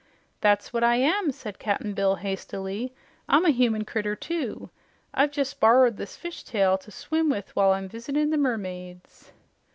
"That's 0.39 0.73
what 0.73 0.83
I 0.83 0.95
am," 0.95 1.31
said 1.31 1.59
Cap'n 1.59 1.93
Bill 1.93 2.15
hastily. 2.15 2.91
"I'm 3.29 3.45
a 3.45 3.51
human 3.51 3.85
critter, 3.85 4.15
too. 4.15 4.71
I've 5.13 5.37
jes' 5.37 5.53
borrered 5.53 5.97
this 5.97 6.17
fish 6.17 6.43
tail 6.43 6.75
to 6.79 6.89
swim 6.89 7.29
with 7.29 7.55
while 7.55 7.71
I'm 7.73 7.87
visitin' 7.87 8.31
the 8.31 8.37
mermaids." 8.39 9.31